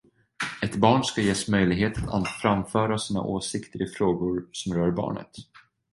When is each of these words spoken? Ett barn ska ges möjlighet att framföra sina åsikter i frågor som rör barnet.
Ett 0.61 0.75
barn 0.75 1.03
ska 1.03 1.21
ges 1.21 1.47
möjlighet 1.47 1.93
att 2.07 2.27
framföra 2.27 2.97
sina 2.97 3.21
åsikter 3.21 3.81
i 3.81 3.87
frågor 3.87 4.49
som 4.51 4.73
rör 4.73 4.91
barnet. 4.91 5.31